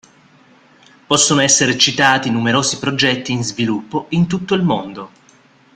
Possono 1.05 1.41
essere 1.41 1.77
citati 1.77 2.31
numerosi 2.31 2.79
progetti 2.79 3.33
in 3.33 3.43
sviluppo 3.43 4.07
in 4.09 4.25
tutto 4.25 4.55
il 4.55 4.63
mondo. 4.63 5.11